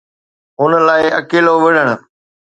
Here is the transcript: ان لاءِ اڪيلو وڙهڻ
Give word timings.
ان 0.61 0.71
لاءِ 0.87 1.03
اڪيلو 1.19 1.53
وڙهڻ 1.63 1.89